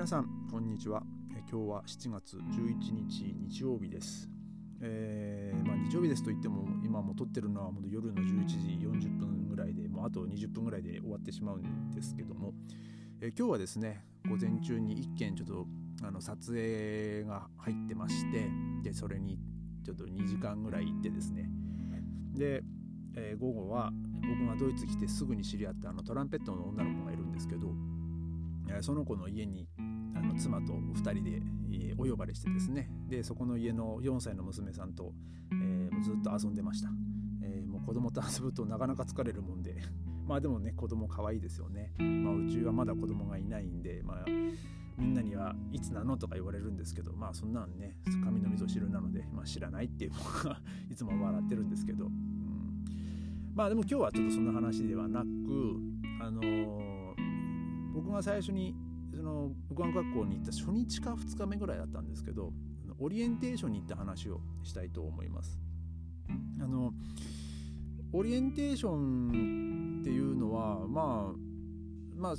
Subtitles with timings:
[0.00, 1.02] 皆さんこんにちは。
[1.50, 2.40] 今日は7月11
[3.06, 4.30] 日日曜日です、
[4.80, 12.54] えーまあ、日曜日ですと言っても今も撮ってるのはもう夜の11時40分ぐらいでもうあと20分ぐらいで終わってしまうんですけども、
[13.20, 15.66] えー今日はですね午前中に1件ちょっと
[16.02, 18.48] あの撮影が入ってまして
[18.82, 19.38] でそれに
[19.84, 21.50] ちょっと2時間ぐらい行ってですね。
[22.32, 22.62] で、
[23.16, 23.92] えー午後は
[24.22, 27.74] 僕がドイツ来てすぐに知り合ったあのトランペットの女の子がいるんですけど、
[28.80, 29.89] その子の家に行
[30.20, 31.30] あの妻と2人で、
[31.72, 32.88] えーお呼ばれしてですね。
[33.08, 35.12] でそこの家の4歳の娘さんと、
[35.52, 36.88] えーずっと遊んでました、
[37.42, 39.76] えーもう子供と遊ぶとなかなか疲れるもんで。
[40.26, 44.24] まあでもね子供可愛いですよね、まあ、うちはまだ子供がいないんでまあ
[44.96, 52.12] みんなにはいつなのとか言われるんですけどまあそんなんね神の溝汁なので、まあ、知らないっていうのが いつも笑ってるんですけど、うん。
[53.56, 55.26] まあでも今日はちょっとそんな話ではなく
[56.20, 56.90] あのー
[57.92, 58.74] 僕が最初に
[59.20, 62.54] その語学学校に行った初日か2日目ぐらいだったんですけど
[62.98, 65.60] オリエンテーションに行った話をしたいと思います。
[66.58, 66.92] あの
[68.14, 71.36] オリエンテーションっていうのはまあ
[72.16, 72.34] まあ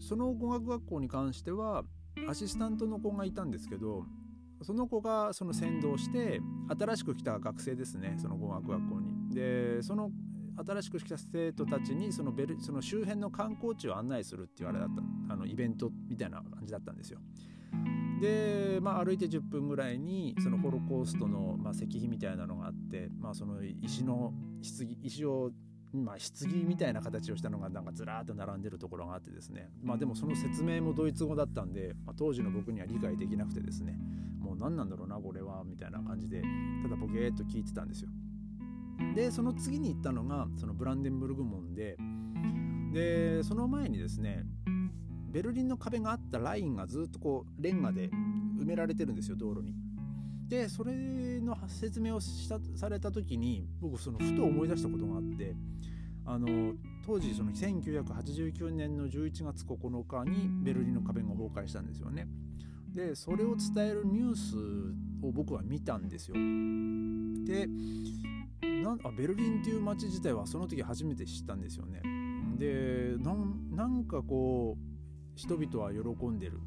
[0.00, 1.84] その語学学校に関しては
[2.28, 4.04] アシスタントの子がいたんですけど
[4.62, 9.34] その子がその先導して新しく来た学生ですねその語学学校に。
[9.34, 10.10] でその
[10.56, 15.02] 新しく来た生徒たちにそのベルその周辺の観光地を案内するっていうあれだった
[15.32, 17.18] あのイベントみたいな感じだったんですよ。
[18.20, 25.50] で、まあ、歩いて10分ぐらいにそのホロコーストの、まあ、石碑みたいなのがあって、まあ、その石の棺石を
[25.92, 29.70] まあ、棺みたいな形をしたのがなんかずらーっと並んでるところがあってですね。
[29.80, 33.96] まあでもその説明もドイツ語だったんで、まあ、当時の僕には理解できなくてですね。
[34.40, 36.42] もう何なんだろうなこれはみたいな感じで
[36.82, 38.10] ただボケーっと聞いてたんですよ。
[39.14, 41.96] でその次に行ったのがそのブランデンブルグ門で
[42.92, 44.44] でその前にですね
[45.30, 48.08] ベルリンの壁があったラインがずっとこうレンガで
[48.60, 49.74] 埋められてるんですよ道路に。
[50.48, 55.56] でそれの説明をしたされた時に僕そのふと思い出したことがあって
[56.26, 62.28] あの当時その1989年の11月9日にベルリンの壁が崩壊したんですよね。
[62.94, 64.56] でそれを伝えるニュース
[65.26, 66.34] を僕は見たんですよ。
[67.44, 67.68] で
[68.84, 72.02] なんあベルリンっていう街自体はその時初めて知ったんですよね。
[72.58, 74.82] でなんかこう
[75.34, 76.60] 人々は喜んでる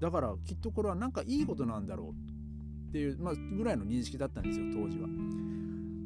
[0.00, 5.08] だからきっとこれはなんかいいことなんだろうっていう、まあ、ぐらいの認識だったんですよ当時は。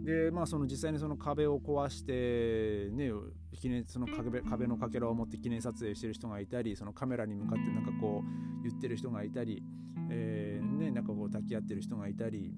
[0.05, 3.13] でまあその実際にその壁を壊してね
[3.53, 9.63] 記念その壁壁のかけらを持って記念撮影してる人がいたりそのカメラに向かってなんかこう言ってる人がいたり、
[10.11, 12.55] えーねなんかこう抱き合ってる人がいたり。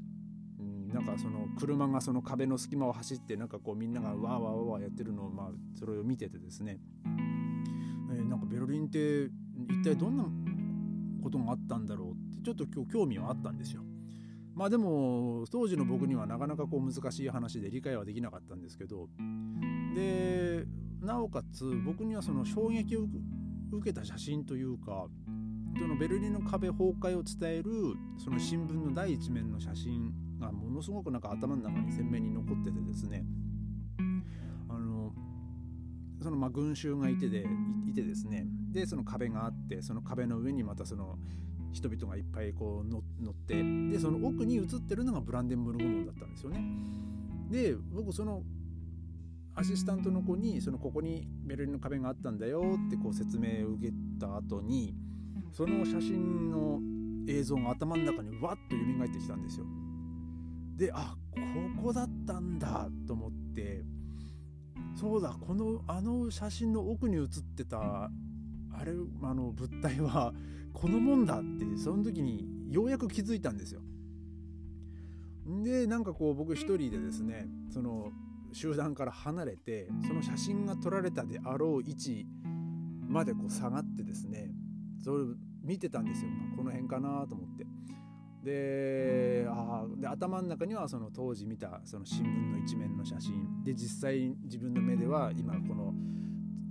[0.92, 6.78] なんかその車がその壁の隙間を走ってなんかこうみんながわーわーわーわーやってるのをまあそれを見ててですね、
[8.12, 9.30] えーなんかベルリンって
[9.68, 10.24] 一体どんな
[11.22, 13.82] ことがあったんだろうってちょっと今日興味はあったんですよ。
[14.54, 19.08] まあでも当時の僕にはなかなかこう難しい話で理解はできなかったんですけど
[19.94, 20.64] で
[21.00, 23.06] なおかつ僕にはその衝撃を
[23.72, 25.06] 受けた写真というか
[25.78, 27.72] そのベルリンの壁崩壊を伝える
[28.18, 33.24] その新聞の第一面の写真がものすごくなんか頭の中に鮮明に残っててですね
[34.68, 35.12] あの
[36.22, 37.46] そのまあ群衆がいてで
[37.86, 41.18] いいてですねでその壁があってその壁の上にまたその
[41.72, 46.64] 人々がいっぱいこう乗乗ってでその奥に映ってるのがブランデンブルグ門だったんですよね。
[47.50, 48.42] で僕その
[49.54, 54.94] アシスタントの子にそのここにベルリンの壁があったんだよってこう説明を受けた後に
[55.52, 56.80] その写真の
[57.28, 59.66] 映像が頭の中にわっと蘇ってきたんですよ。
[60.80, 61.14] であ
[61.76, 63.82] ここだったんだと思って
[64.98, 68.10] そうだこのあの写真の奥に写ってたあ
[68.84, 68.92] れ
[69.22, 70.32] あの物体は
[70.72, 73.82] このもんだってその時にようやく気づいたんですよ。
[75.62, 78.10] でなんかこう僕一人でですねその
[78.52, 82.26] 集団から離れてその写真が撮られたであろう位置
[83.06, 84.48] までこう下がってですね
[85.04, 85.24] それ
[85.62, 87.66] 見てたんですよ、まこの辺かなと思って。
[88.42, 95.92] であで頭の中にはその当時見たその新聞の一面の写真で実際自分の目では今この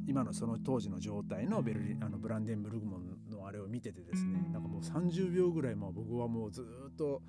[0.07, 7.21] 今のその当時の状態のベルリあのブランデンブルグ門のあれを見ててですねなんかもう30秒ぐらいも僕はもうずっと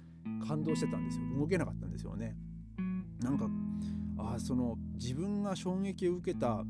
[0.46, 2.36] 感動してたんですよ動けなかったんですよね。
[3.20, 3.46] なんか
[4.16, 6.64] あその自分が衝撃を受けた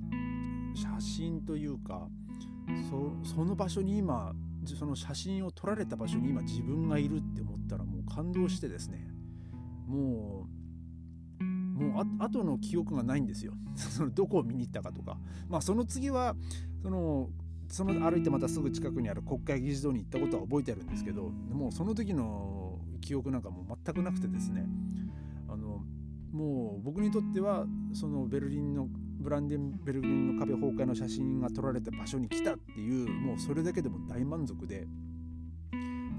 [0.74, 2.08] 写真というか
[3.32, 4.32] その場所に今
[4.64, 7.42] その写真を撮られた場所に今自分がいるって
[8.14, 9.08] 感動してですね
[9.86, 10.60] もう
[11.80, 13.54] もうあ後の記憶がないんですよ。
[13.74, 15.18] そのどこを見に行ったかとか。
[15.48, 16.36] まあその次は
[16.82, 17.30] その
[17.68, 24.66] その歩いてまたすぐ近くにある国会議事堂に行ったことは覚えてるんですけどもうその時の記憶なんかもう全くなくてですね。
[25.48, 25.82] あの
[26.32, 28.88] もう僕にとってはそのベルリンの
[29.20, 34.86] ブランデンベルリンの壁崩壊の写真が撮られた場所に来たっていうもうそれだけでも大満足で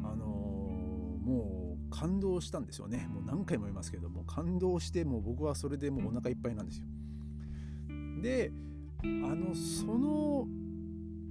[0.03, 3.07] あのー、もう感動したんですよね。
[3.13, 6.87] もう何回も言いますけども感動してもう僕はそれでもうお腹いっぱいなんですよ。
[8.21, 8.51] で
[9.03, 9.05] あ
[9.35, 10.47] のその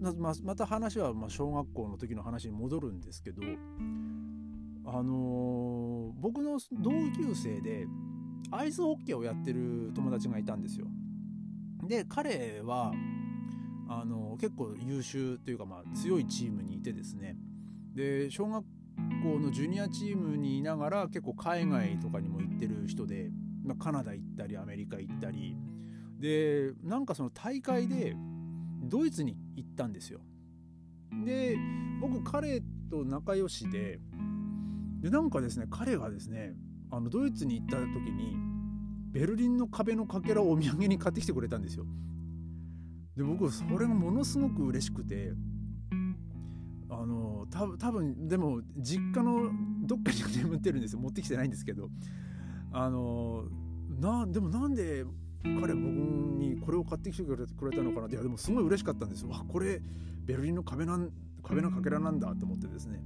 [0.01, 3.43] ままた話はま小学校の時の話に戻るんですけど
[4.87, 7.87] あのー、僕の同級生で
[8.51, 10.87] アイスホッケーをやってる友達がいたんですよ。
[11.87, 12.93] で彼は
[13.89, 17.37] あの結構優秀というか、まあ、強いチームにいてですね。
[17.95, 18.65] で小学
[19.23, 23.31] 校のジュニアチームにいながら結構海外とかにも行ってる人で、
[23.65, 25.57] まあ、カナダ行ったりアメリカ行ったり
[26.19, 28.15] でなんかその大会で
[28.83, 30.21] ドイツに行ったんですよ。
[31.25, 31.57] で
[32.01, 34.01] 僕彼と仲良しで
[35.01, 36.55] でなんかですね彼がですね
[36.91, 38.37] あのドイツに行った時に
[39.13, 41.85] ベルリンの壁のかけらをお土産に買ってきてくれたんですよ。
[43.17, 45.33] で僕それがものすごく嬉しくて
[46.91, 49.51] あのた多分でも実家の
[49.83, 51.01] どっかに眠ってるんですよ。
[51.01, 51.89] 持ってきてないんですけど。
[52.73, 53.45] あの
[53.99, 55.05] なでもなんで
[55.43, 59.81] 彼僕にこれを買ってきてくれたのかないやでもすごい嬉しかったんですわこれ
[60.25, 61.11] ベルリンの壁なん
[61.43, 63.01] 壁のかけらなんだと思ってですね。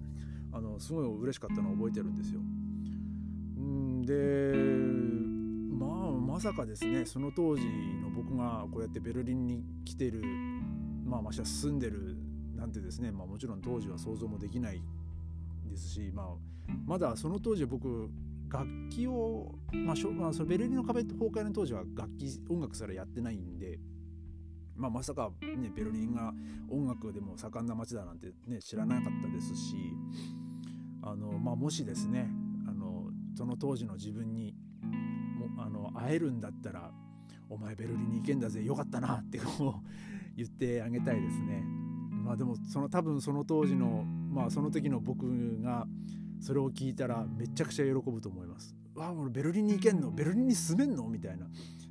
[0.52, 2.40] あのすごい嬉しかったのを覚えてるんですよ。
[3.60, 4.54] んで
[5.74, 7.64] まあまさかですねその当時
[8.02, 10.22] の僕がこうやってベルリンに来てる
[11.04, 12.16] まあましては住んでる
[12.56, 14.80] なんてですね、まあ、もちろん当時は想像もできない
[15.68, 16.26] ですし、まあ、
[16.86, 18.10] まだその当時僕
[18.48, 23.78] 楽器を、まあ、まあ、そのベルリンの壁崩壊の当時は楽器音楽すらやってないんで、
[24.76, 26.32] まあ、まさか、ね、ベルリンが
[26.70, 29.76] 音楽でも盛んな街だなんて、ね、知らなかったですし
[31.02, 32.28] あの、まあ、もしですね
[32.68, 34.54] あのその当時の自分に
[35.36, 36.92] もあの会えるんだったら
[37.50, 41.64] 「お前ベルリンに行けんだぜよかったな」ってこう言ってあげたいですね。
[42.24, 45.86] まあでもその多分その当時のまあその時の僕が
[46.40, 48.74] それを聞いたらめちゃくちゃ喜ぶと思います。
[48.94, 50.10] わあ俺ベルリンに行けんの？
[50.10, 51.06] ベルリンに住めんの？
[51.08, 51.46] みたいな。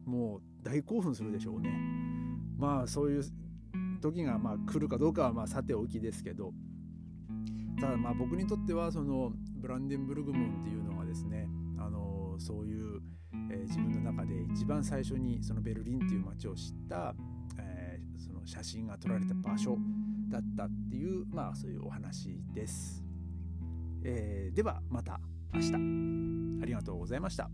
[0.05, 1.69] もう大興奮するでしょうね。
[2.57, 3.23] まあそういう
[4.01, 6.51] 時がまあ来るかどうかはまあさておきですけど。
[7.79, 11.47] ただまあ僕にとってはそのブランデンブルグ門っていうのはですね
[11.77, 13.01] あのそういう、
[13.51, 17.13] えー、自分の中で一番最初にそのベルリンっていう街を知った、
[17.59, 19.77] えー、その写真が撮られた場所
[20.33, 23.03] だったっていうまあそういうお話です。
[24.03, 25.19] えー、ではまた
[25.53, 25.73] 明日
[26.63, 27.49] ありがとうございました。